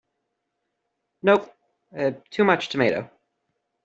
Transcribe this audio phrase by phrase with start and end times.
[1.21, 1.55] Nope!
[2.31, 3.11] Too much tomato.